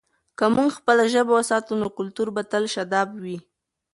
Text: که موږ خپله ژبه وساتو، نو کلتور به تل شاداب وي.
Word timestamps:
که 0.37 0.45
موږ 0.55 0.69
خپله 0.79 1.03
ژبه 1.13 1.33
وساتو، 1.35 1.71
نو 1.81 1.87
کلتور 1.97 2.27
به 2.35 2.41
تل 2.51 2.63
شاداب 2.73 3.09
وي. 3.23 3.37